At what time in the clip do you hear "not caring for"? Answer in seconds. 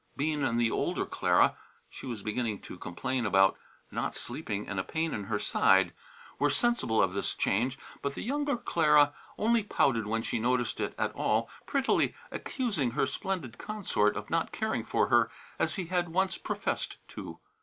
14.31-15.09